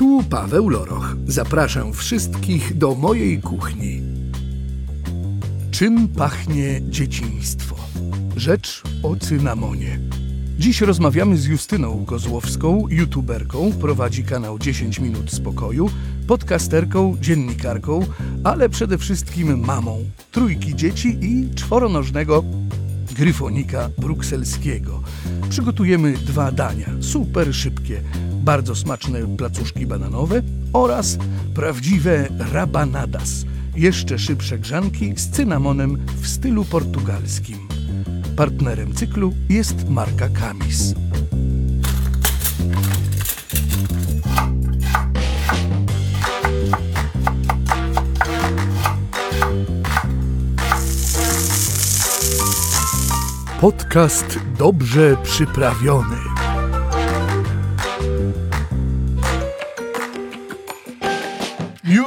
[0.00, 1.16] Tu Paweł Loroch.
[1.26, 4.02] Zapraszam wszystkich do mojej kuchni.
[5.70, 7.76] Czym pachnie dzieciństwo?
[8.36, 10.00] Rzecz o cynamonie.
[10.58, 15.90] Dziś rozmawiamy z Justyną Kozłowską, youtuberką, prowadzi kanał 10 minut spokoju,
[16.26, 18.00] podcasterką, dziennikarką,
[18.44, 22.44] ale przede wszystkim mamą trójki dzieci i czworonożnego
[23.16, 25.02] gryfonika brukselskiego.
[25.50, 28.02] Przygotujemy dwa dania, super szybkie,
[28.40, 30.42] bardzo smaczne placuszki bananowe
[30.72, 31.18] oraz
[31.54, 33.44] prawdziwe rabanadas,
[33.76, 37.58] jeszcze szybsze grzanki z cynamonem w stylu portugalskim.
[38.36, 40.94] Partnerem cyklu jest marka Kamis.
[53.60, 56.29] Podcast dobrze przyprawiony.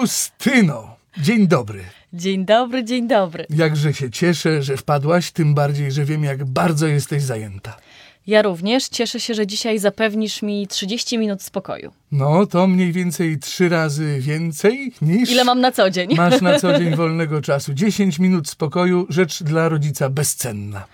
[0.03, 1.84] Justyno, dzień dobry.
[2.13, 3.46] Dzień dobry, dzień dobry.
[3.49, 7.77] Jakże się cieszę, że wpadłaś, tym bardziej, że wiem, jak bardzo jesteś zajęta.
[8.27, 11.91] Ja również cieszę się, że dzisiaj zapewnisz mi 30 minut spokoju.
[12.12, 15.31] No, to mniej więcej trzy razy więcej niż.
[15.31, 16.15] Ile mam na co dzień?
[16.15, 17.74] Masz na co dzień wolnego czasu.
[17.74, 20.85] 10 minut spokoju, rzecz dla rodzica bezcenna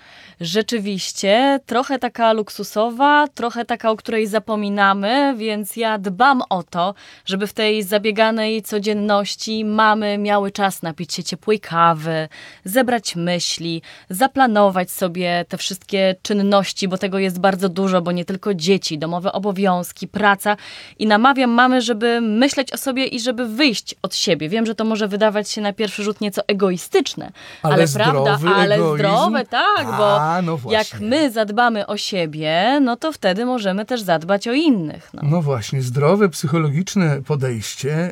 [0.42, 6.94] rzeczywiście trochę taka luksusowa, trochę taka, o której zapominamy, więc ja dbam o to,
[7.26, 12.30] żeby w tej zabieganej codzienności mamy miały czas napić się ciepłej kawy,
[12.64, 18.54] zebrać myśli, zaplanować sobie te wszystkie czynności, bo tego jest bardzo dużo, bo nie tylko
[18.54, 20.58] dzieci, domowe obowiązki, praca
[21.00, 24.50] i namawiam mamy, żeby myśleć o sobie i żeby wyjść od siebie.
[24.50, 27.32] Wiem, że to może wydawać się na pierwszy rzut nieco egoistyczne,
[27.64, 28.98] ale, ale prawda, ale egoizm?
[28.98, 34.02] zdrowe, tak, A, bo no jak my zadbamy o siebie, no to wtedy możemy też
[34.02, 35.10] zadbać o innych.
[35.14, 38.12] No, no właśnie, zdrowe, psychologiczne podejście, e,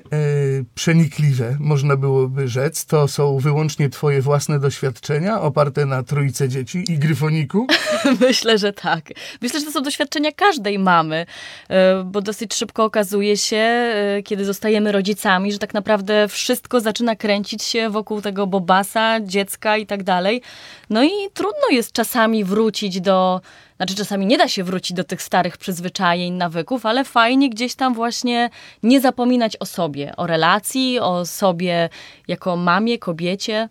[0.76, 6.97] przenikliwe, można byłoby rzec, to są wyłącznie twoje własne doświadczenia oparte na trójce dzieci i
[6.97, 7.68] gryfoniku?
[8.28, 9.03] Myślę, że tak.
[9.41, 11.25] Myślę, że to są doświadczenia każdej mamy,
[11.70, 17.16] e, bo dosyć szybko okazuje się, e, kiedy zostajemy rodzicami, że tak naprawdę wszystko zaczyna
[17.16, 20.41] kręcić się wokół tego bobasa, dziecka i tak dalej.
[20.90, 23.41] No i trudno jest czasami wrócić do,
[23.78, 27.94] znaczy czasami nie da się wrócić do tych starych przyzwyczajeń, nawyków, ale fajnie gdzieś tam
[27.94, 28.50] właśnie
[28.84, 31.90] nie zapominać o sobie, o relacji, o sobie
[32.28, 33.69] jako mamie, kobiecie.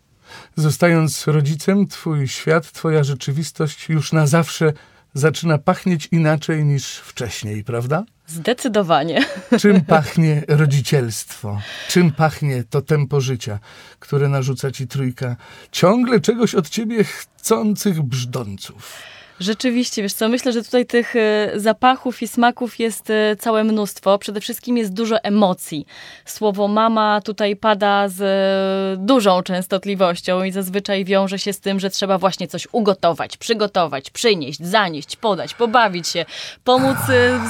[0.56, 4.72] Zostając rodzicem, twój świat, twoja rzeczywistość już na zawsze
[5.14, 8.04] zaczyna pachnieć inaczej niż wcześniej, prawda?
[8.26, 9.24] Zdecydowanie.
[9.60, 11.60] Czym pachnie rodzicielstwo?
[11.88, 13.58] Czym pachnie to tempo życia,
[13.98, 15.36] które narzuca ci trójka
[15.72, 19.15] ciągle czegoś od ciebie chcących brzdąców?
[19.40, 24.18] Rzeczywiście, wiesz co, myślę, że tutaj tych e, zapachów i smaków jest e, całe mnóstwo.
[24.18, 25.86] Przede wszystkim jest dużo emocji.
[26.24, 31.90] Słowo mama tutaj pada z e, dużą częstotliwością i zazwyczaj wiąże się z tym, że
[31.90, 36.24] trzeba właśnie coś ugotować, przygotować, przynieść, zanieść, podać, pobawić się,
[36.64, 36.96] pomóc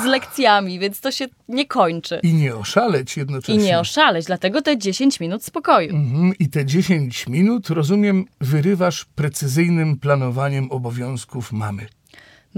[0.02, 2.20] z lekcjami, więc to się nie kończy.
[2.22, 3.54] I nie oszaleć jednocześnie.
[3.54, 5.90] I nie oszaleć, dlatego te 10 minut spokoju.
[5.90, 11.75] Mhm, I te 10 minut, rozumiem, wyrywasz precyzyjnym planowaniem obowiązków mamy.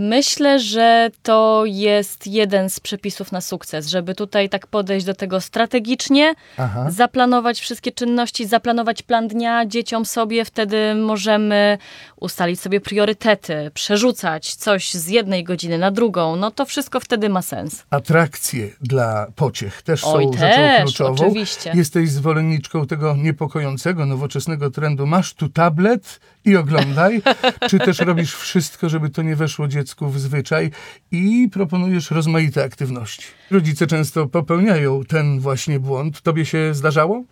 [0.01, 5.41] Myślę, że to jest jeden z przepisów na sukces, żeby tutaj tak podejść do tego
[5.41, 6.87] strategicznie, Aha.
[6.91, 11.79] zaplanować wszystkie czynności, zaplanować plan dnia dzieciom sobie, wtedy możemy
[12.17, 17.43] ustalić sobie priorytety, przerzucać coś z jednej godziny na drugą, no to wszystko wtedy ma
[17.43, 17.85] sens.
[17.91, 21.27] Atrakcje dla pociech też Oj, są też, rzeczą kluczową.
[21.27, 21.73] Oczywiście.
[21.75, 25.07] Jesteś zwolenniczką tego niepokojącego, nowoczesnego trendu.
[25.07, 27.23] Masz tu tablet i oglądaj,
[27.71, 30.71] czy też robisz wszystko, żeby to nie weszło dziecku w zwyczaj
[31.11, 33.27] i proponujesz rozmaite aktywności.
[33.51, 36.23] Rodzice często popełniają ten właśnie błąd.
[36.23, 37.25] Tobie się zdarzało?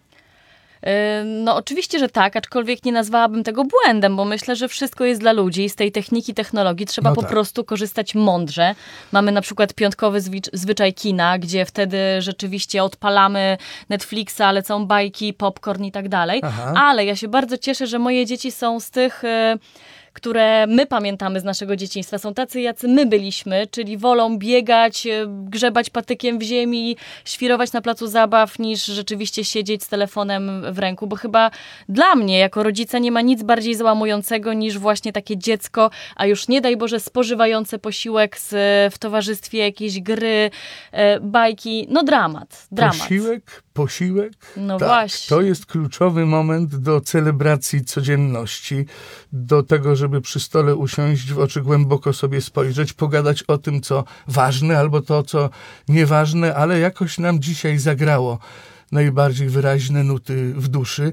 [1.24, 5.32] No oczywiście, że tak, aczkolwiek nie nazwałabym tego błędem, bo myślę, że wszystko jest dla
[5.32, 7.30] ludzi z tej techniki, technologii trzeba no po tak.
[7.30, 8.74] prostu korzystać mądrze.
[9.12, 10.20] Mamy na przykład piątkowy
[10.52, 16.42] zwyczaj kina, gdzie wtedy rzeczywiście odpalamy Netflixa, lecą bajki, popcorn i tak dalej.
[16.76, 19.58] Ale ja się bardzo cieszę, że moje dzieci są z tych e,
[20.16, 22.18] które my pamiętamy z naszego dzieciństwa.
[22.18, 27.80] Są tacy, jacy my byliśmy, czyli wolą biegać, e, grzebać patykiem w ziemi, świrować na
[27.80, 31.50] placu zabaw, niż rzeczywiście siedzieć z telefonem w ręku, bo chyba
[31.88, 36.48] dla mnie, jako rodzica, nie ma nic bardziej załamującego niż właśnie takie dziecko, a już
[36.48, 38.54] nie daj Boże, spożywające posiłek z,
[38.94, 40.50] w towarzystwie jakiejś gry,
[40.92, 41.86] e, bajki.
[41.90, 42.98] No dramat, dramat.
[42.98, 44.32] Posiłek, posiłek.
[44.56, 45.36] No tak, właśnie.
[45.36, 48.86] To jest kluczowy moment do celebracji codzienności,
[49.32, 53.80] do tego, że żeby przy stole usiąść, w oczy głęboko sobie spojrzeć, pogadać o tym,
[53.80, 55.50] co ważne albo to, co
[55.88, 58.38] nieważne, ale jakoś nam dzisiaj zagrało
[58.92, 61.12] najbardziej wyraźne nuty w duszy.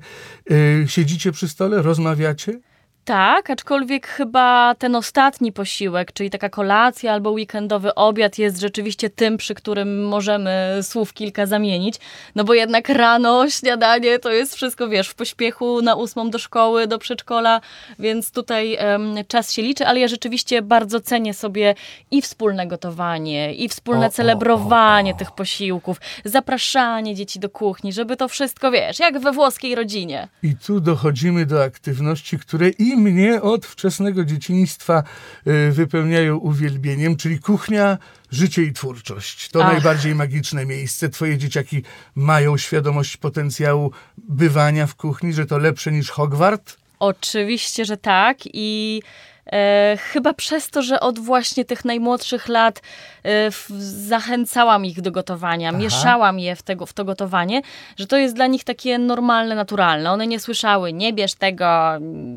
[0.49, 2.59] Yy, siedzicie przy stole, rozmawiacie?
[3.05, 9.37] Tak, aczkolwiek chyba ten ostatni posiłek, czyli taka kolacja albo weekendowy obiad jest rzeczywiście tym,
[9.37, 11.95] przy którym możemy słów kilka zamienić,
[12.35, 16.87] no bo jednak rano, śniadanie to jest wszystko, wiesz, w pośpiechu na ósmą do szkoły,
[16.87, 17.61] do przedszkola,
[17.99, 21.75] więc tutaj um, czas się liczy, ale ja rzeczywiście bardzo cenię sobie
[22.11, 25.17] i wspólne gotowanie, i wspólne O, celebrowanie o, o.
[25.17, 30.27] tych posiłków, zapraszanie dzieci do kuchni, żeby to wszystko, wiesz, jak we włoskiej rodzinie.
[30.43, 35.03] I tu dochodzimy do aktywności, które i mnie od wczesnego dzieciństwa
[35.47, 37.97] y, wypełniają uwielbieniem, czyli kuchnia,
[38.31, 39.49] życie i twórczość.
[39.49, 39.73] To Ach.
[39.73, 41.09] najbardziej magiczne miejsce.
[41.09, 41.83] Twoje dzieciaki
[42.15, 46.77] mają świadomość potencjału bywania w kuchni, że to lepsze niż Hogwart?
[46.99, 49.01] Oczywiście, że tak i
[49.45, 52.81] e, chyba przez to, że od właśnie tych najmłodszych lat
[53.23, 53.67] e, w,
[54.07, 55.77] zachęcałam ich do gotowania, Aha.
[55.77, 57.61] mieszałam je w, tego, w to gotowanie,
[57.97, 60.11] że to jest dla nich takie normalne, naturalne.
[60.11, 61.65] One nie słyszały, nie bierz tego,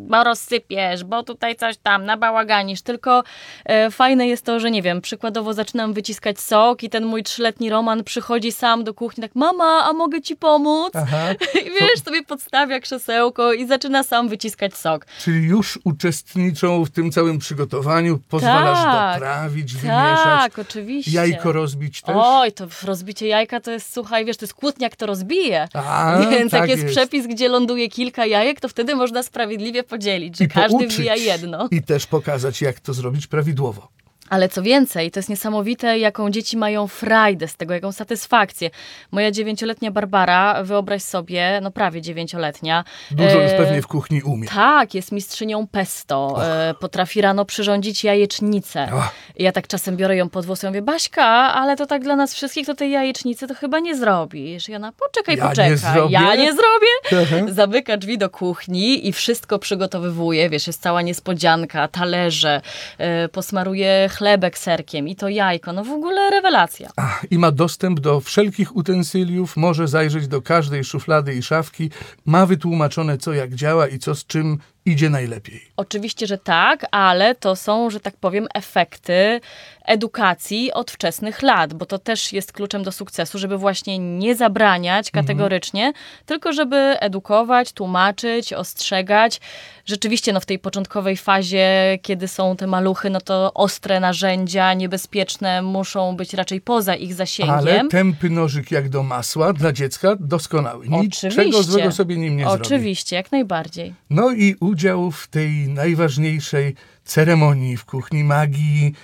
[0.09, 3.25] bo rozsypiesz, bo tutaj coś tam, nabałaganisz, tylko
[3.65, 7.71] e, fajne jest to, że nie wiem, przykładowo zaczynam wyciskać sok i ten mój trzyletni
[7.71, 10.93] Roman przychodzi sam do kuchni, tak mama, a mogę ci pomóc?
[10.95, 11.33] Aha.
[11.67, 15.07] I wiesz, sobie podstawia krzesełko i zaczyna sam wyciskać sok.
[15.21, 19.15] Czyli już uczestniczą w tym całym przygotowaniu, pozwalasz Tak.
[19.15, 20.25] doprawić, wymieszać.
[20.25, 21.11] Tak, oczywiście.
[21.11, 22.17] Jajko rozbić też?
[22.19, 25.69] Oj, to rozbicie jajka to jest, słuchaj, wiesz, to jest kłótniak, to rozbije.
[25.75, 26.95] A, Więc tak jak jest, jest.
[26.97, 30.95] przepis, gdzie ląduje kilka jajek, to wtedy można sprawiedliwie podzielić, że I każdy pouczyć.
[30.95, 31.69] wbija jedno.
[31.71, 33.89] I też pokazać, jak to zrobić prawidłowo.
[34.31, 38.71] Ale co więcej, to jest niesamowite, jaką dzieci mają frajdę z tego, jaką satysfakcję.
[39.11, 42.85] Moja dziewięcioletnia Barbara, wyobraź sobie, no prawie dziewięcioletnia.
[43.11, 44.49] Dużo już e, pewnie w kuchni umie.
[44.49, 46.37] Tak, jest mistrzynią pesto.
[46.47, 48.89] E, potrafi rano przyrządzić jajecznicę.
[48.95, 49.09] Och.
[49.39, 51.25] Ja tak czasem biorę ją pod włosy i mówię, Baśka,
[51.55, 54.69] ale to tak dla nas wszystkich, to tej jajecznicy to chyba nie zrobisz.
[54.69, 55.77] I ona, poczekaj, Ja nie poczekaj.
[55.77, 56.13] zrobię?
[56.13, 57.53] Ja nie zrobię.
[57.53, 60.51] Zamyka drzwi do kuchni i wszystko przygotowywuje.
[60.51, 62.61] Wiesz, jest cała niespodzianka, talerze,
[62.99, 65.73] e, posmaruje chlebek serkiem i to jajko.
[65.73, 66.91] No w ogóle rewelacja.
[66.97, 71.91] Ach, I ma dostęp do wszelkich utensyliów, może zajrzeć do każdej szuflady i szafki,
[72.27, 75.61] ma wytłumaczone co jak działa i co z czym idzie najlepiej.
[75.77, 79.41] Oczywiście, że tak, ale to są, że tak powiem, efekty
[79.87, 85.11] edukacji od wczesnych lat, bo to też jest kluczem do sukcesu, żeby właśnie nie zabraniać
[85.11, 85.93] kategorycznie,
[86.27, 89.41] tylko żeby edukować, tłumaczyć, ostrzegać.
[89.85, 95.63] Rzeczywiście no, w tej początkowej fazie, kiedy są te maluchy, no to ostre narzędzia, niebezpieczne,
[95.63, 97.55] muszą być raczej poza ich zasięgiem.
[97.55, 100.89] Ale tępy nożyk jak do masła dla dziecka doskonały.
[100.89, 101.63] Niczego Oczywiście.
[101.63, 102.63] złego sobie nim nie zrobi.
[102.63, 103.95] Oczywiście, jak najbardziej.
[104.11, 106.75] No i udział w tej najważniejszej
[107.05, 108.95] ceremonii w kuchni magii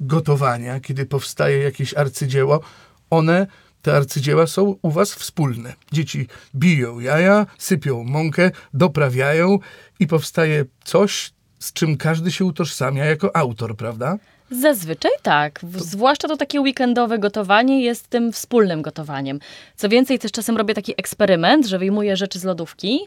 [0.00, 2.60] gotowania, kiedy powstaje jakieś arcydzieło,
[3.10, 3.46] one,
[3.82, 5.72] te arcydzieła są u was wspólne.
[5.92, 9.58] Dzieci biją jaja, sypią mąkę, doprawiają
[10.00, 14.18] i powstaje coś, z czym każdy się utożsamia jako autor, prawda?
[14.50, 15.60] Zazwyczaj tak.
[15.76, 19.40] Zwłaszcza to takie weekendowe gotowanie jest tym wspólnym gotowaniem.
[19.76, 23.00] Co więcej, też czasem robię taki eksperyment, że wyjmuję rzeczy z lodówki,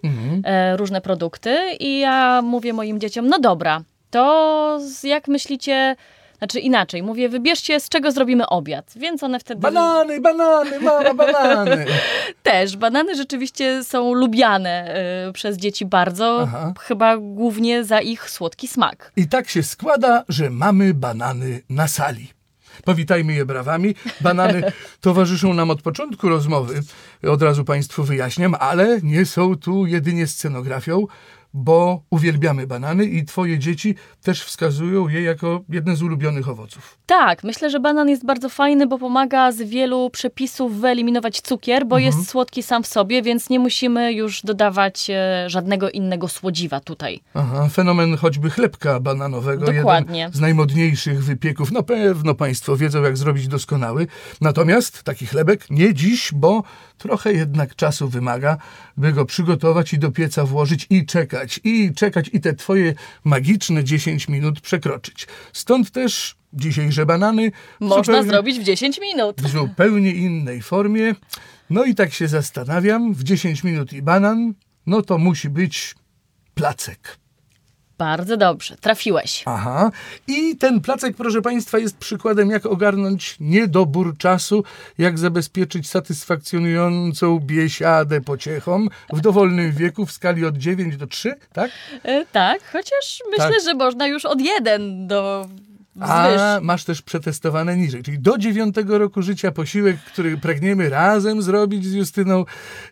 [0.43, 3.81] e, różne produkty i ja mówię moim dzieciom, no dobra,
[4.11, 5.95] to jak myślicie,
[6.37, 8.93] znaczy inaczej, mówię, wybierzcie z czego zrobimy obiad.
[8.95, 11.85] Więc one wtedy Banany, banany, mama, banany.
[12.43, 14.95] też, banany rzeczywiście są lubiane
[15.27, 16.73] e, przez dzieci bardzo, Aha.
[16.79, 19.11] chyba głównie za ich słodki smak.
[19.15, 22.37] I tak się składa, że mamy banany na sali.
[22.83, 23.95] Powitajmy je brawami.
[24.21, 24.63] Banany
[25.01, 26.81] towarzyszą nam od początku rozmowy.
[27.23, 31.05] Od razu Państwu wyjaśniam, ale nie są tu jedynie scenografią,
[31.53, 36.97] bo uwielbiamy banany i Twoje dzieci też wskazują je jako jedne z ulubionych owoców.
[37.05, 41.97] Tak, myślę, że banan jest bardzo fajny, bo pomaga z wielu przepisów wyeliminować cukier, bo
[41.99, 42.03] Mhm.
[42.17, 47.19] jest słodki sam w sobie, więc nie musimy już dodawać e, żadnego innego słodziwa tutaj.
[47.33, 50.19] Aha, fenomen choćby chlebka bananowego, Dokładnie.
[50.19, 51.71] jeden z najmodniejszych wypieków.
[51.71, 54.07] No pewno Państwo wiedzą, jak zrobić doskonały.
[54.41, 56.63] Natomiast taki chlebek nie dziś, bo
[56.97, 58.57] trochę jednak czasu wymaga,
[58.97, 63.83] by go przygotować i do pieca włożyć i czekać, i czekać, i te Twoje magiczne
[63.83, 65.27] 10 minut przekroczyć.
[65.53, 69.41] Stąd też dzisiejsze banany Można zupełnie- zrobić w 10 minut.
[69.41, 71.15] w zupełnie innej formie.
[71.69, 74.53] No i tak się zastanawiam, w 10 minut i banan,
[74.85, 75.95] no to musi być
[76.53, 77.17] placek.
[77.97, 79.43] Bardzo dobrze, trafiłeś.
[79.45, 79.91] Aha.
[80.27, 84.63] I ten placek, proszę Państwa, jest przykładem, jak ogarnąć niedobór czasu,
[84.97, 91.71] jak zabezpieczyć satysfakcjonującą biesiadę pociechom w dowolnym wieku w skali od 9 do 3, tak?
[92.03, 93.63] E, tak, chociaż myślę, Tak.
[93.65, 95.47] że można już od jeden do
[95.99, 101.85] A masz też przetestowane niżej, czyli do dziewiątego roku życia posiłek, który pragniemy razem zrobić
[101.85, 102.45] z Justyną,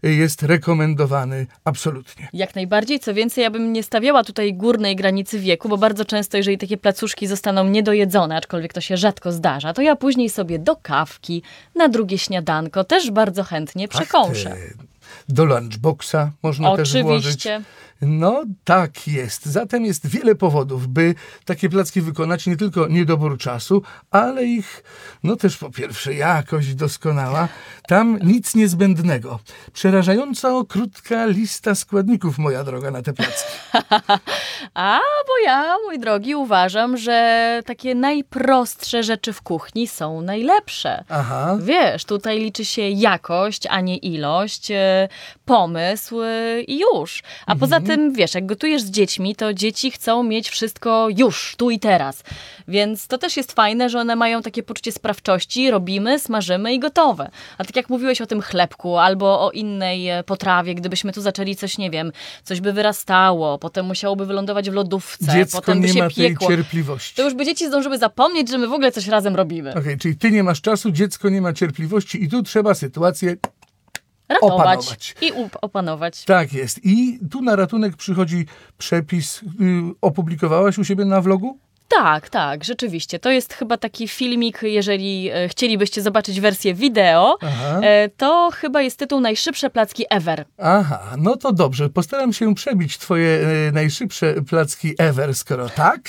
[0.04, 2.28] jest rekomendowany absolutnie.
[2.34, 3.00] Jak najbardziej.
[3.00, 6.78] Co więcej, ja bym nie stawiała tutaj górnej granicy wieku, bo bardzo często, jeżeli takie
[6.78, 11.42] placuszki zostaną niedojedzone, aczkolwiek to się rzadko zdarza, to ja później sobie do kawki,
[11.76, 14.56] na drugie śniadanko też bardzo chętnie przekąszę.
[15.30, 17.48] Do lunchboxa można też włożyć.
[18.02, 19.46] No tak jest.
[19.46, 22.48] Zatem jest wiele powodów, by takie placki wykonać.
[22.48, 24.84] Nie tylko niedobór czasu, ale ich,
[25.24, 27.48] no też po pierwsze jakość doskonała.
[27.88, 29.40] Tam nic niezbędnego.
[29.74, 33.52] Przerażająco krótka lista składników, moja droga, na te placki.
[34.74, 41.04] A, bo ja, mój drogi, uważam, że takie najprostsze rzeczy w kuchni są najlepsze.
[41.10, 41.58] Aha.
[41.62, 45.08] Wiesz, tutaj liczy się jakość, a nie ilość, e,
[45.46, 47.24] pomysł e, i już.
[47.46, 51.70] A poza tym, wiesz, jak gotujesz z dziećmi, to dzieci chcą mieć wszystko już, tu
[51.72, 52.24] i teraz.
[52.68, 57.30] Więc to też jest fajne, że one mają takie poczucie sprawczości, robimy, smażymy i gotowe.
[57.58, 61.56] A tak jak mówiłeś o tym chlebku albo o innej e, potrawie, gdybyśmy tu zaczęli
[61.56, 62.12] coś, nie wiem,
[62.44, 66.48] coś by wyrastało, potem musiałoby wylądować w lodówce, Dziecko potem by nie się ma piekło.
[66.48, 67.16] cierpliwości.
[67.16, 69.74] To już by dzieci zdążyły zapomnieć, że my w ogóle coś razem robimy.
[69.74, 73.36] Okej, czyli ty nie masz czasu, dziecko nie ma cierpliwości i tu trzeba sytuację
[74.29, 75.15] Ratować opanować.
[75.22, 76.25] i opanować.
[76.25, 76.79] Tak jest.
[76.86, 78.46] I tu na ratunek przychodzi
[78.77, 79.41] przepis.
[79.44, 79.46] y,
[80.01, 81.58] Opublikowałaś u siebie na vlogu?
[81.88, 83.20] Tak, tak, rzeczywiście.
[83.20, 87.80] To jest chyba taki filmik, jeżeli e, chcielibyście zobaczyć wersję wideo, Aha.
[87.84, 90.46] e, to chyba jest tytuł Najszybsze placki ever.
[90.58, 91.89] Aha, no to dobrze.
[91.89, 96.01] Postaram się przebić twoje e, najszybsze placki ever, skoro tak.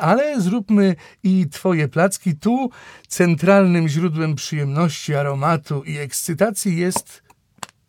[0.00, 2.36] Ale zróbmy i twoje placki.
[2.36, 2.70] Tu
[3.08, 7.22] centralnym źródłem przyjemności, aromatu i ekscytacji jest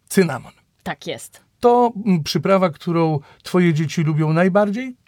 [0.10, 0.52] cynamon.
[0.84, 1.42] Tak jest.
[1.60, 5.01] To przyprawa, którą twoje dzieci lubią najbardziej?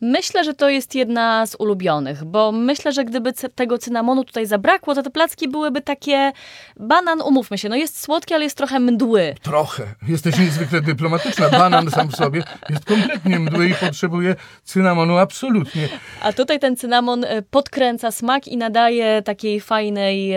[0.00, 4.94] Myślę, że to jest jedna z ulubionych, bo myślę, że gdyby tego cynamonu tutaj zabrakło,
[4.94, 6.32] to te placki byłyby takie.
[6.80, 9.34] Banan, umówmy się, no jest słodki, ale jest trochę mdły.
[9.42, 9.82] Trochę.
[10.08, 11.48] Jesteś niezwykle dyplomatyczna.
[11.48, 15.88] Banan sam w sobie jest kompletnie mdły i potrzebuje cynamonu absolutnie.
[16.22, 20.36] A tutaj ten cynamon e, podkręca smak i nadaje takiej fajnej,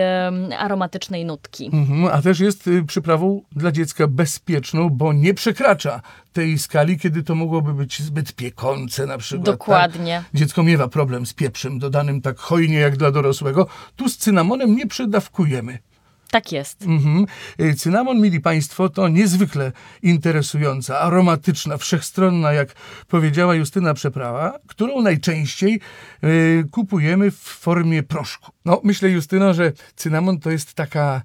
[0.58, 1.70] aromatycznej nutki.
[1.72, 6.00] Mhm, a też jest y, przyprawą dla dziecka bezpieczną, bo nie przekracza
[6.32, 9.46] tej skali, kiedy to mogłoby być zbyt piekące na przykład.
[9.46, 10.24] Dokładnie.
[10.30, 10.40] Tak?
[10.40, 13.66] Dziecko miewa problem z pieprzem dodanym tak hojnie jak dla dorosłego.
[13.96, 15.78] Tu z cynamonem nie przedawkujemy.
[16.30, 16.82] Tak jest.
[16.82, 17.26] Mhm.
[17.60, 19.72] Y, Cynamon, mili Państwo, to niezwykle
[20.02, 22.74] interesująca, aromatyczna, wszechstronna, jak
[23.08, 25.80] powiedziała Justyna Przeprawa, którą najczęściej
[26.24, 28.52] y, kupujemy w formie proszku.
[28.64, 31.22] No, myślę, Justyno, że cynamon to jest taka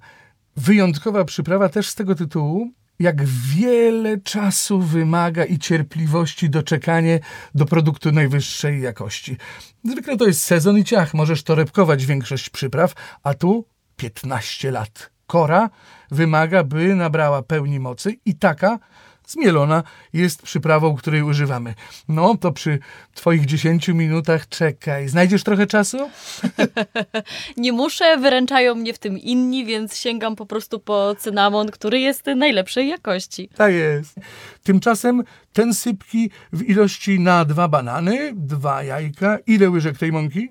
[0.56, 7.20] wyjątkowa przyprawa też z tego tytułu, jak wiele czasu wymaga i cierpliwości doczekanie
[7.54, 9.36] do produktu najwyższej jakości.
[9.84, 13.64] Zwykle to jest sezon i ciach, możesz torebkować większość przypraw, a tu
[13.96, 15.10] 15 lat.
[15.26, 15.70] Kora
[16.10, 18.78] wymaga, by nabrała pełni mocy i taka
[19.26, 21.74] zmielona jest przyprawą, której używamy.
[22.08, 22.78] No to przy
[23.14, 25.08] twoich 10 minutach czekaj.
[25.08, 25.98] Znajdziesz trochę czasu?
[27.56, 32.26] Nie muszę, wyręczają mnie w tym inni, więc sięgam po prostu po cynamon, który jest
[32.36, 33.48] najlepszej jakości.
[33.56, 34.14] Tak jest.
[34.62, 39.38] Tymczasem ten sypki w ilości na dwa banany, dwa jajka.
[39.46, 40.48] Ile łyżek tej mąki?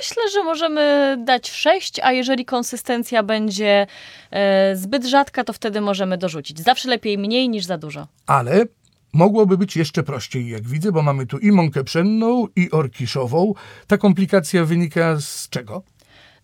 [0.00, 3.86] Myślę, że możemy dać 6, a jeżeli konsystencja będzie
[4.30, 6.60] e, zbyt rzadka, to wtedy możemy dorzucić.
[6.60, 8.06] Zawsze lepiej mniej niż za dużo.
[8.26, 8.64] Ale
[9.12, 13.54] mogłoby być jeszcze prościej, jak widzę, bo mamy tu i mąkę pszenną, i orkiszową.
[13.86, 15.82] Ta komplikacja wynika z czego?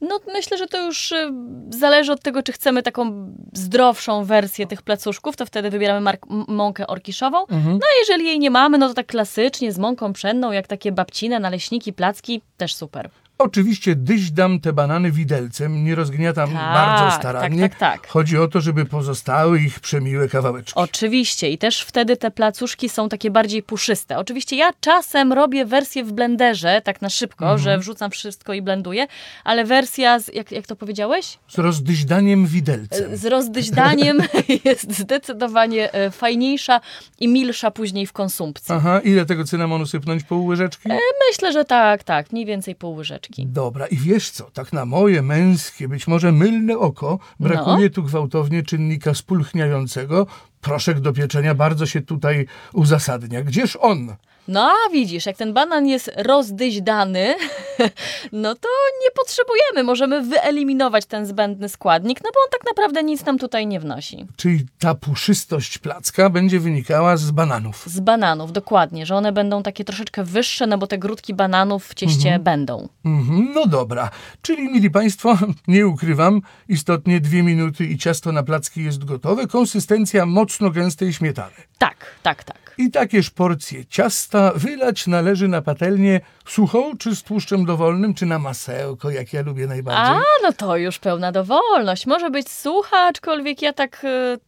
[0.01, 1.33] No myślę, że to już y,
[1.71, 6.13] zależy od tego, czy chcemy taką zdrowszą wersję tych placuszków, to wtedy wybieramy
[6.49, 7.39] mąkę orkiszową.
[7.73, 10.93] No a jeżeli jej nie mamy, no to tak klasycznie z mąką pszenną, jak takie
[10.93, 13.11] babcine, naleśniki, placki, też super.
[13.39, 17.69] Oczywiście dyźdam te banany widelcem, nie rozgniatam Tak, bardzo starannie.
[17.69, 18.09] tak, tak, tak.
[18.11, 20.73] Chodzi o to, żeby pozostały ich przemiłe kawałeczki.
[20.75, 24.19] Oczywiście i też wtedy te placuszki są takie bardziej puszyste.
[24.19, 29.07] Oczywiście ja czasem robię wersję w blenderze, tak na szybko, że wrzucam wszystko i blenduję,
[29.45, 31.39] ale wersja, z, jak, jak to powiedziałeś?
[31.49, 33.17] Z rozdyźdaniem widelcem.
[33.17, 34.19] Z rozdyźdaniem
[34.65, 36.81] jest zdecydowanie e, fajniejsza
[37.21, 38.75] i milsza później w konsumpcji.
[38.75, 40.23] Aha, ile tego cynamonu sypnąć?
[40.25, 40.89] Pół łyżeczki?
[41.31, 43.26] Myślę, że tak, tak, mniej więcej pół łyżeczki.
[43.39, 47.91] Dobra, i wiesz co, tak na moje męskie, być może mylne oko, brakuje No.
[47.91, 50.27] tu gwałtownie czynnika spulchniającego.
[50.61, 53.43] Proszek do pieczenia bardzo się tutaj uzasadnia.
[53.43, 54.17] Gdzież on?
[54.49, 57.35] No a widzisz, jak ten banan jest rozdyźdany,
[58.33, 58.69] no to
[59.05, 63.67] nie potrzebujemy, możemy wyeliminować ten zbędny składnik, no bo on tak naprawdę nic nam tutaj
[63.67, 64.27] nie wnosi.
[64.37, 67.87] Czyli ta puszystość placka będzie wynikała z bananów.
[67.87, 71.95] Z bananów, dokładnie, że one będą takie troszeczkę wyższe, no bo te grudki bananów w
[71.95, 72.89] cieście będą.
[73.05, 74.11] Mhm, no dobra.
[74.43, 75.39] Czyli, mili Państwo,
[75.69, 79.47] nie ukrywam, istotnie dwie minuty i ciasto na placki jest gotowe.
[79.47, 81.55] Konsystencja mocno gęstej śmietany.
[81.79, 82.66] Tak, tak, tak.
[82.79, 88.39] I takież porcje ciasta wylać należy na patelnię suchą, czy z tłuszczem dowolnym, czy na
[88.39, 90.17] masełko, jak ja lubię najbardziej.
[90.17, 92.07] A, no to już pełna dowolność.
[92.07, 94.39] Może być sucha, aczkolwiek ja tak y,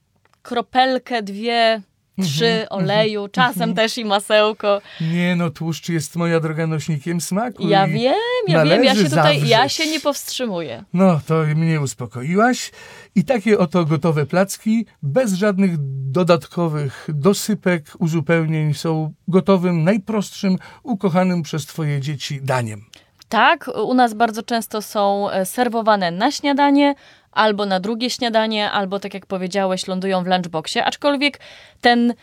[0.43, 1.83] kropelkę, dwie,
[2.23, 4.81] trzy Mhm, oleju, czasem też i masełko.
[5.01, 7.69] Nie no, tłuszcz jest, moja droga, nośnikiem smaku.
[7.69, 8.15] Ja wiem,
[8.49, 9.73] ja wiem, ja się tutaj, ja zawrzeć.
[9.73, 10.85] się nie powstrzymuję.
[10.93, 12.71] No, to mnie uspokoiłaś.
[13.15, 15.75] I takie oto gotowe placki, bez żadnych
[16.11, 22.85] dodatkowych dosypek, uzupełnień, są gotowym, najprostszym, ukochanym przez Twoje dzieci daniem.
[23.29, 26.95] Tak, u nas bardzo często są e, serwowane na śniadanie,
[27.33, 31.41] albo na drugie śniadanie, albo tak jak powiedziałeś, lądują w lunchboxie, aczkolwiek
[31.81, 32.15] ten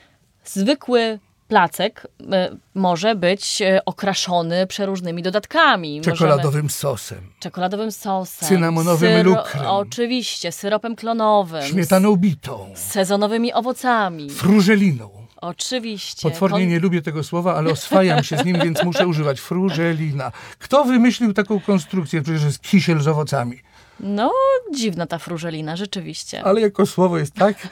[0.44, 5.98] zwykły placek e, może być e, okraszony przeróżnymi dodatkami.
[5.98, 8.50] Możemy- Czekoladowym sosem, Czekoladowym sosem.
[8.50, 9.66] Cynamonowym lukrem.
[9.68, 11.62] Oczywiście, syropem klonowym.
[11.64, 14.30] śmietaną bitą, sezonowymi owocami.
[14.30, 15.10] frużeliną.
[15.42, 16.30] Oczywiście.
[16.30, 20.32] Potwornie Kon- nie lubię tego słowa, ale oswajam się z nim, więc muszę używać frużelina.
[20.60, 22.22] Kto wymyślił taką konstrukcję?
[22.22, 23.60] Przecież jest kisiel z owocami.
[24.00, 24.32] No,
[24.74, 26.44] dziwna ta frużelina, rzeczywiście.
[26.44, 27.68] Ale jako słowo jest tak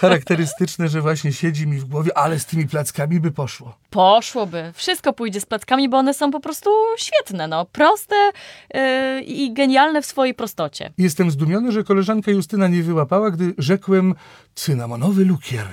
[0.00, 3.76] charakterystyczne, że właśnie siedzi mi w głowie, ale z tymi plackami by poszło.
[3.90, 4.72] Poszłoby.
[4.74, 7.64] Wszystko pójdzie z plackami, bo one są po prostu świetne, no.
[7.64, 8.30] Proste
[8.74, 10.92] yy, i genialne w swojej prostocie.
[10.98, 14.14] Jestem zdumiony, że koleżanka Justyna nie wyłapała, gdy rzekłem
[14.54, 15.66] cynamonowy lukier.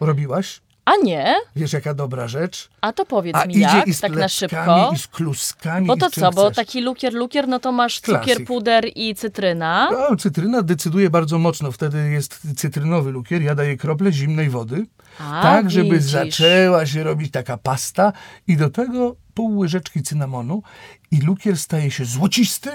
[0.00, 0.60] Robiłaś?
[0.84, 1.34] A nie?
[1.56, 2.68] Wiesz, jaka dobra rzecz?
[2.80, 4.90] A to powiedz A mi jak, i z tak na szybko.
[4.94, 6.56] i z kluskami, Bo to co, bo chcesz.
[6.56, 8.46] taki lukier, lukier, no to masz cukier, Klasyk.
[8.46, 9.88] puder i cytryna.
[10.10, 11.72] A, cytryna decyduje bardzo mocno.
[11.72, 13.42] Wtedy jest cytrynowy lukier.
[13.42, 14.86] Ja daję krople zimnej wody,
[15.18, 16.10] A, tak, żeby widzisz.
[16.10, 18.12] zaczęła się robić taka pasta
[18.46, 20.62] i do tego pół łyżeczki cynamonu
[21.10, 22.70] i lukier staje się złocisty,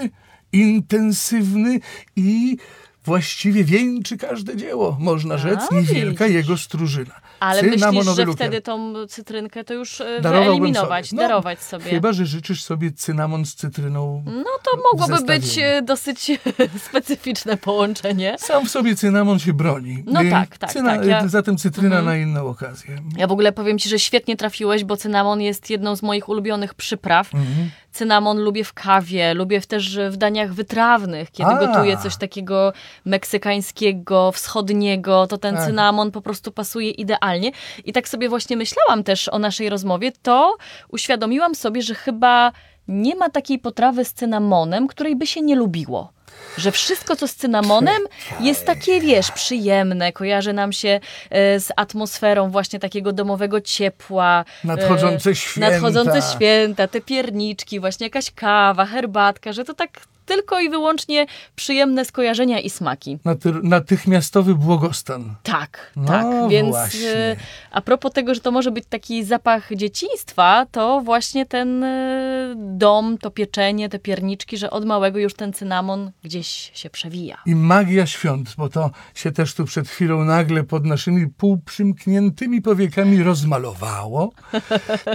[0.52, 1.80] intensywny
[2.16, 2.56] i
[3.04, 4.96] właściwie wieńczy każde dzieło.
[5.00, 6.36] Można rzec, niewielka widzisz.
[6.36, 7.14] jego strużyna.
[7.40, 8.34] Ale myślisz, że lukier.
[8.34, 11.22] wtedy tą cytrynkę to już e, wyeliminować, sobie.
[11.22, 11.84] No, darować sobie.
[11.84, 14.22] Chyba, że życzysz sobie cynamon z cytryną.
[14.26, 16.30] No to mogłoby być e, dosyć
[16.88, 18.36] specyficzne połączenie.
[18.38, 20.02] Sam w sobie cynamon się broni.
[20.06, 21.28] No Y, tak, tak, tak, ja- Mhm.
[21.28, 22.98] Zatem cytryna na inną okazję.
[23.16, 26.74] Ja w ogóle powiem ci, że świetnie trafiłeś, bo cynamon jest jedną z moich ulubionych
[26.74, 27.34] przypraw.
[27.34, 27.70] Mhm.
[27.92, 31.30] Cynamon lubię w kawie, lubię też w daniach wytrawnych.
[31.30, 31.66] Kiedy A.
[31.66, 32.72] gotuję coś takiego
[33.04, 37.52] meksykańskiego, wschodniego, to ten cynamon po prostu pasuje idealnie.
[37.84, 40.56] I tak sobie właśnie myślałam też o naszej rozmowie, to
[40.88, 42.52] uświadomiłam sobie, że chyba
[42.88, 46.12] nie ma takiej potrawy z cynamonem, której by się nie lubiło.
[46.58, 48.02] Że wszystko, co z cynamonem,
[48.40, 54.44] jest takie, wiesz, przyjemne, kojarzy nam się e, z atmosferą właśnie takiego domowego ciepła.
[54.64, 55.70] e, Nadchodzące święta.
[55.70, 62.04] Nadchodzące święta, te pierniczki, właśnie jakaś kawa, herbatka, że to tak tylko i wyłącznie przyjemne
[62.04, 63.18] skojarzenia i smaki.
[63.24, 65.34] Naty- natychmiastowy błogostan.
[65.42, 66.26] Tak, No tak.
[66.50, 67.10] Więc właśnie.
[67.16, 67.36] e,
[67.70, 73.18] a propos tego, że to może być taki zapach dzieciństwa, to właśnie ten e, dom,
[73.18, 77.36] to pieczenie, te pierniczki, że od małego już ten cynamon gdzieś się przewija.
[77.46, 83.22] I magia świąt, bo to się też tu przed chwilą nagle pod naszymi półprzymkniętymi powiekami
[83.22, 84.32] rozmalowało.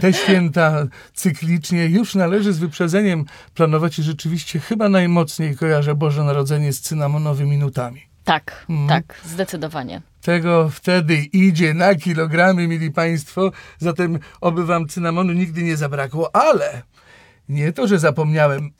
[0.01, 6.73] Te święta cyklicznie już należy z wyprzedzeniem planować i rzeczywiście chyba najmocniej kojarzę Boże Narodzenie
[6.73, 8.01] z cynamonowymi nutami.
[8.23, 8.89] Tak, Mhm.
[8.89, 10.01] tak, zdecydowanie.
[10.21, 16.81] Tego wtedy idzie na kilogramy, mili Państwo, zatem oby Wam cynamonu nigdy nie zabrakło, ale
[17.49, 18.71] nie to, że zapomniałem,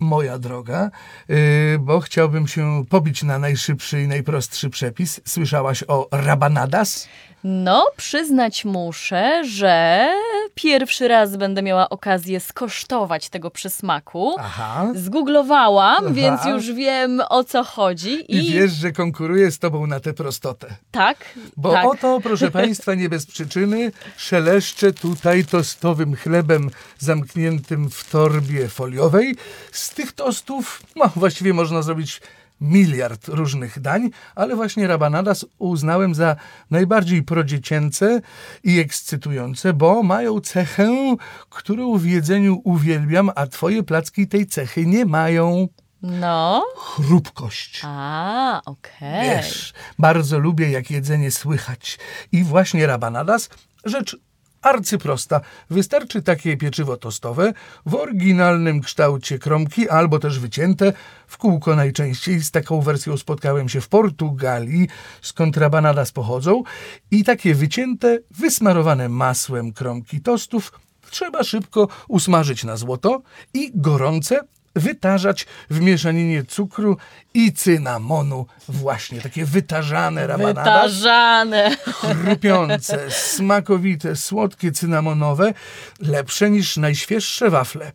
[0.00, 0.90] moja droga,
[1.28, 1.36] yy,
[1.80, 5.20] bo chciałbym się pobić na najszybszy i najprostszy przepis.
[5.24, 7.08] Słyszałaś o rabanadas?
[7.44, 10.08] No, przyznać muszę, że
[10.54, 14.34] pierwszy raz będę miała okazję skosztować tego przysmaku.
[14.38, 14.92] Aha.
[14.94, 16.10] Zgooglowałam, Aha.
[16.12, 18.36] więc już wiem o co chodzi.
[18.36, 20.66] I wiesz, że konkuruję z Tobą na tę prostotę.
[20.90, 21.16] tak,
[21.56, 21.86] Bo tak.
[21.86, 29.36] oto, proszę Państwa, nie bez przyczyny szeleszczę tutaj tostowym chlebem zamkniętym w torbie foliowej.
[29.72, 32.20] Z tych tostów, no właściwie można zrobić
[32.60, 36.36] miliard różnych dań, ale właśnie rabanadas uznałem za
[36.70, 38.20] najbardziej prodziecięce
[38.64, 41.16] i ekscytujące, bo mają cechę,
[41.48, 45.68] którą w jedzeniu uwielbiam, a Twoje placki tej cechy nie mają.
[46.02, 46.64] No.
[46.76, 47.82] Chrupkość.
[47.84, 49.30] A, okej.
[49.30, 51.98] Wiesz, bardzo lubię, jak jedzenie słychać.
[52.32, 53.48] I właśnie rabanadas,
[53.84, 54.16] rzecz
[54.62, 55.40] arcyprosta.
[55.70, 57.52] Wystarczy takie pieczywo tostowe
[57.86, 60.92] w oryginalnym kształcie kromki albo też wycięte
[61.26, 62.40] w kółko najczęściej.
[62.40, 64.88] Z taką wersją spotkałem się w Portugalii,
[65.22, 66.62] skąd rabanadas pochodzą.
[67.10, 70.72] I takie wycięte, wysmarowane masłem kromki tostów
[71.10, 73.22] trzeba szybko usmażyć na złoto
[73.54, 74.40] i gorące
[74.78, 76.96] wytarzać w mieszaninie cukru
[77.34, 78.46] i cynamonu.
[78.68, 81.76] Właśnie takie wytarzane rabanadas Wytarzane.
[81.76, 85.54] chrupiące, smakowite, słodkie, cynamonowe,
[86.00, 87.92] lepsze niż najświeższe wafle.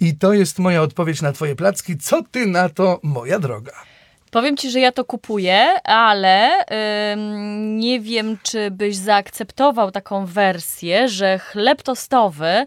[0.00, 1.96] I to jest moja odpowiedź na twoje placki.
[1.98, 3.72] Co ty na to, moja droga?
[4.30, 6.64] Powiem ci, że ja to kupuję, ale
[7.12, 12.66] ym, nie wiem, czy byś zaakceptował taką wersję, że chleb tostowy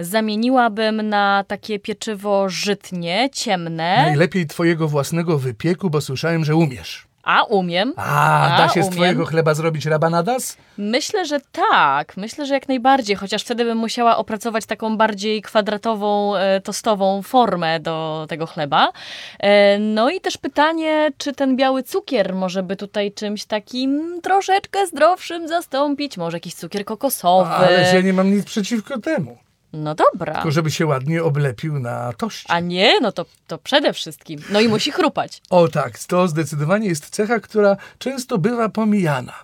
[0.00, 3.96] zamieniłabym na takie pieczywo żytnie, ciemne.
[4.06, 7.10] Najlepiej twojego własnego wypieku, bo słyszałem, że umiesz.
[7.22, 7.92] A umiem.
[7.96, 8.92] A, A, da się z umiem.
[8.96, 10.56] twojego chleba zrobić rabanadas?
[10.78, 11.38] Myślę, że
[11.70, 12.16] tak.
[12.16, 17.80] Myślę, że jak najbardziej, chociaż wtedy bym musiała opracować taką bardziej kwadratową, e, tostową formę
[17.80, 18.92] do tego chleba.
[19.40, 24.86] E, No i też pytanie, czy ten biały cukier może by tutaj czymś takim troszeczkę
[24.86, 26.16] zdrowszym zastąpić?
[26.16, 27.50] Może jakiś cukier kokosowy?
[27.50, 29.38] Ale ja nie mam nic przeciwko temu.
[29.72, 30.34] No dobra.
[30.34, 32.50] Tylko żeby się ładnie oblepił na toście.
[32.50, 34.40] A nie, no to, to przede wszystkim.
[34.50, 35.42] No i musi chrupać.
[35.50, 39.34] O tak, to zdecydowanie jest cecha, która często bywa pomijana.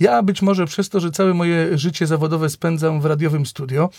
[0.00, 3.90] Ja być może przez to, że całe moje życie zawodowe spędzam w radiowym studio,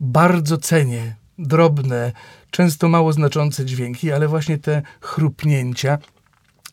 [0.00, 2.12] bardzo cenię drobne,
[2.50, 5.98] często mało znaczące dźwięki, ale właśnie te chrupnięcia,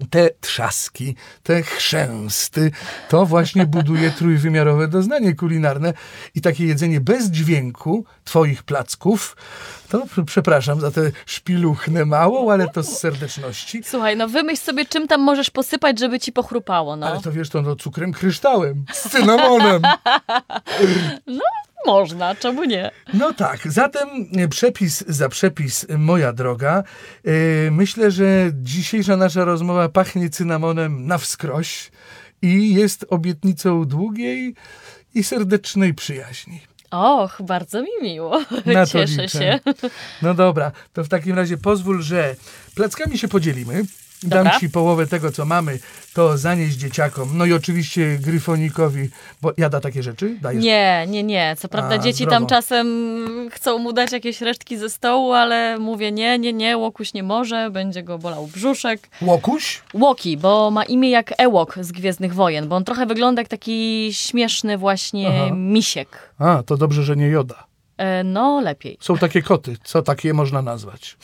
[0.10, 2.72] te trzaski, te chrzęsty,
[3.10, 5.94] to właśnie buduje trójwymiarowe doznanie kulinarne
[6.36, 9.38] i takie jedzenie bez dźwięku twoich placków,
[9.90, 13.84] to pr- przepraszam za tę szpiluchnę małą, ale to z serdeczności.
[13.84, 17.08] Słuchaj, no wymyśl sobie, czym tam możesz posypać, żeby ci pochrupało, no.
[17.08, 19.82] Ale to wiesz, to no, cukrem kryształem, z cynamonem.
[21.88, 22.92] Można, czemu nie?
[23.14, 24.08] No tak, zatem
[24.50, 26.84] przepis za przepis, moja droga.
[27.26, 27.32] E,
[27.72, 31.92] Myślę, że dzisiejsza nasza rozmowa pachnie cynamonem na wskroś
[32.42, 34.56] i jest obietnicą długiej
[35.14, 36.62] i serdecznej przyjaźni.
[36.92, 38.42] Och, bardzo mi miło.
[38.66, 39.40] Na Cieszę liczę.
[39.40, 39.60] się.
[40.22, 42.36] No dobra, to w takim razie pozwól, że
[42.76, 43.84] plackami się podzielimy.
[44.24, 44.60] Dam Dobra.
[44.60, 45.80] ci połowę tego, co mamy,
[46.14, 47.30] to zanieść dzieciakom.
[47.38, 49.10] No i oczywiście gryfonikowi,
[49.42, 50.38] bo jada takie rzeczy?
[50.42, 51.56] Dajesz Nie, nie, nie.
[51.60, 52.32] Co prawda A, dzieci zdrowo.
[52.32, 52.88] tam czasem
[53.52, 57.70] chcą mu dać jakieś resztki ze stołu, ale mówię nie, nie, nie, łokuś nie może,
[57.72, 59.10] będzie go bolał brzuszek.
[59.22, 59.82] łokuś?
[59.94, 64.10] Łoki, bo ma imię jak Ewok z Gwiezdnych Wojen, bo on trochę wygląda jak taki
[64.12, 65.56] śmieszny właśnie Aha.
[65.56, 66.34] misiek.
[66.40, 67.67] A, to dobrze, że nie joda.
[67.98, 68.98] E, no, lepiej.
[69.00, 71.18] Są takie koty, co takie można nazwać?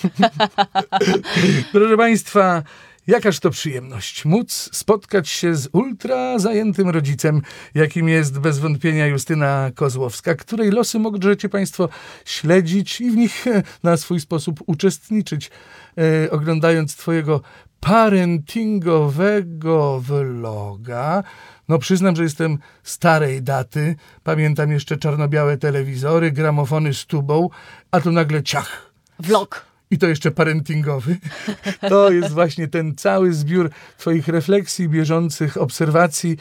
[1.71, 2.63] Proszę Państwa,
[3.07, 7.41] jakaż to przyjemność móc spotkać się z ultra zajętym rodzicem,
[7.75, 11.89] jakim jest bez wątpienia Justyna Kozłowska, której losy możecie Państwo
[12.25, 13.45] śledzić i w nich
[13.83, 15.51] na swój sposób uczestniczyć,
[15.97, 17.41] e, oglądając Twojego
[17.83, 21.23] parentingowego vloga.
[21.69, 23.95] No przyznam, że jestem starej daty.
[24.23, 27.49] Pamiętam jeszcze czarno-białe telewizory, gramofony z tubą,
[27.91, 28.91] a tu nagle ciach.
[29.19, 29.65] Vlog.
[29.91, 31.17] I to jeszcze parentingowy.
[31.89, 36.37] To jest właśnie ten cały zbiór Twoich refleksji, bieżących obserwacji,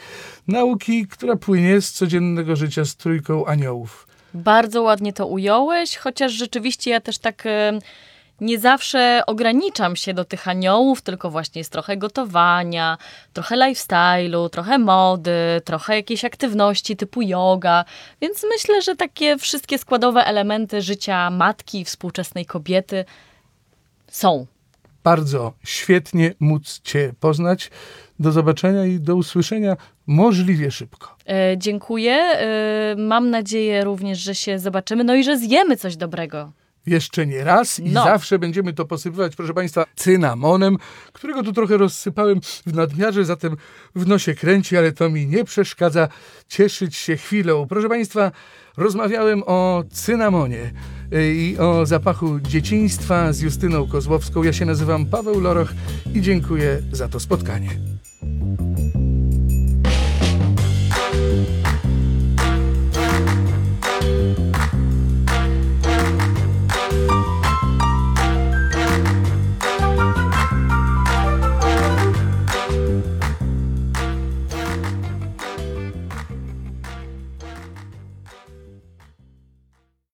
[0.47, 4.07] nauki, która płynie z codziennego życia z trójką aniołów.
[4.33, 7.43] Bardzo ładnie to ująłeś, chociaż rzeczywiście ja też tak
[8.41, 12.97] nie zawsze ograniczam się do tych aniołów, tylko właśnie jest trochę gotowania,
[13.33, 17.85] trochę lifestyle'u, trochę mody, trochę jakiejś aktywności typu yoga,
[18.21, 23.05] więc myślę, że takie wszystkie składowe elementy życia matki, współczesnej kobiety
[24.07, 24.45] są.
[25.03, 27.71] Bardzo świetnie móc Cię poznać.
[28.19, 31.15] Do zobaczenia i do usłyszenia możliwie szybko.
[31.29, 32.13] E, dziękuję.
[32.13, 36.51] E, mam nadzieję również, że się zobaczymy, no i że zjemy coś dobrego.
[36.85, 38.03] Jeszcze nie raz i No.
[38.03, 40.77] zawsze będziemy to posypywać, proszę Państwa, cynamonem,
[41.13, 43.57] którego tu trochę rozsypałem w nadmiarze, zatem
[43.95, 46.07] w nosie kręci, ale to mi nie przeszkadza
[46.47, 47.67] cieszyć się chwilą.
[47.67, 48.31] Proszę Państwa,
[48.77, 50.73] rozmawiałem o cynamonie
[51.13, 54.43] y, i o zapachu dzieciństwa z Justyną Kozłowską.
[54.43, 55.73] Ja się nazywam Paweł Loroch
[56.13, 57.69] i dziękuję za to spotkanie.